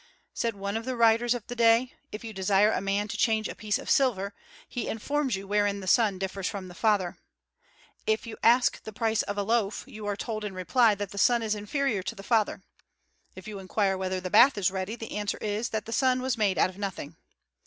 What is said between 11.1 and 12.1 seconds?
the Son is inferior